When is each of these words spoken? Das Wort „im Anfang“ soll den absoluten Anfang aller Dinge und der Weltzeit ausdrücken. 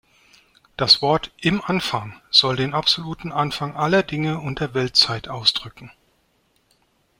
Das 0.77 1.03
Wort 1.03 1.31
„im 1.39 1.61
Anfang“ 1.63 2.19
soll 2.31 2.55
den 2.55 2.73
absoluten 2.73 3.31
Anfang 3.31 3.75
aller 3.75 4.01
Dinge 4.01 4.39
und 4.39 4.59
der 4.59 4.73
Weltzeit 4.73 5.27
ausdrücken. 5.27 5.91